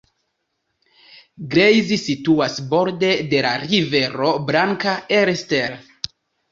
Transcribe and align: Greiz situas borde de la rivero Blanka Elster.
Greiz 1.51 1.93
situas 2.05 2.57
borde 2.73 3.13
de 3.35 3.45
la 3.49 3.55
rivero 3.69 4.35
Blanka 4.51 5.01
Elster. 5.25 5.81